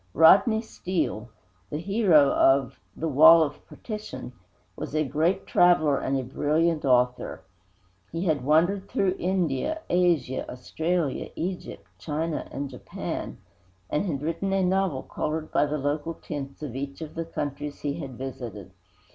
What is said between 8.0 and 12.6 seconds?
He had wandered through India, Africa, Australia, Egypt, China